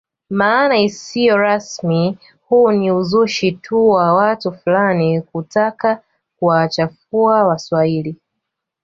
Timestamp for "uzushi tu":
2.91-3.89